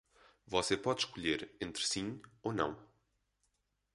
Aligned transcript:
Você 0.47 0.75
pode 0.75 1.01
escolher 1.01 1.55
entre 1.61 1.85
sim 1.85 2.19
ou 2.41 2.51
não. 2.51 2.75